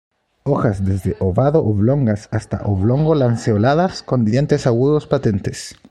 Hojas 0.45 0.83
desde 0.83 1.15
ovado-oblongas 1.19 2.27
hasta 2.31 2.63
oblongo-lanceoladas, 2.63 4.01
con 4.01 4.25
dientes 4.25 4.65
agudos, 4.65 5.05
patentes. 5.05 5.75